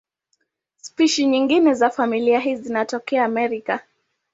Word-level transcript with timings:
Spishi 0.77 1.25
nyingine 1.27 1.73
za 1.73 1.89
familia 1.89 2.39
hii 2.39 2.55
zinatokea 2.55 3.25
Amerika. 3.25 3.79